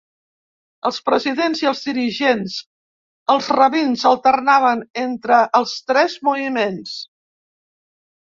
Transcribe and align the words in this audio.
Els 0.89 0.95
presidents 1.07 1.59
i 1.63 1.67
els 1.71 1.81
dirigents, 1.89 2.55
els 3.33 3.49
rabins, 3.55 4.05
alternaven 4.13 4.81
entre 5.03 5.43
els 5.61 5.75
tres 5.93 6.17
moviments. 6.29 6.97